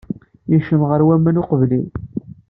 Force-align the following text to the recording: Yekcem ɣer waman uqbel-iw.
Yekcem 0.51 0.81
ɣer 0.89 1.01
waman 1.07 1.41
uqbel-iw. 1.41 1.85